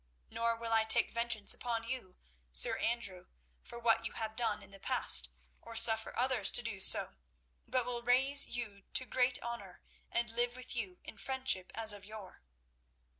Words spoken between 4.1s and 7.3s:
have done in the past, or suffer others to do so,